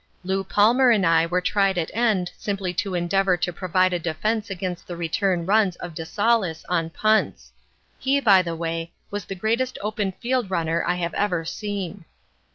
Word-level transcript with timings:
"Lew 0.23 0.43
Palmer 0.43 0.89
and 0.89 1.05
I 1.05 1.27
were 1.27 1.41
tried 1.41 1.77
at 1.77 1.91
end 1.93 2.31
simply 2.35 2.73
to 2.73 2.95
endeavor 2.95 3.37
to 3.37 3.53
provide 3.53 3.93
a 3.93 3.99
defense 3.99 4.49
against 4.49 4.87
the 4.87 4.97
return 4.97 5.45
runs 5.45 5.75
of 5.75 5.93
de 5.93 6.07
Saulles 6.07 6.65
on 6.67 6.89
punts. 6.89 7.51
He, 7.99 8.19
by 8.19 8.41
the 8.41 8.55
way, 8.55 8.93
was 9.11 9.25
the 9.25 9.35
greatest 9.35 9.77
open 9.79 10.13
field 10.13 10.49
runner 10.49 10.83
I 10.87 10.95
have 10.95 11.13
ever 11.13 11.45
seen. 11.45 12.05